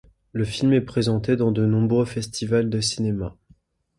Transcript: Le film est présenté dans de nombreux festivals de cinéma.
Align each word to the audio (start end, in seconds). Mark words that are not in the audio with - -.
Le 0.33 0.45
film 0.45 0.73
est 0.73 0.81
présenté 0.81 1.35
dans 1.35 1.51
de 1.51 1.63
nombreux 1.63 2.05
festivals 2.05 2.71
de 2.71 2.81
cinéma. 2.81 3.35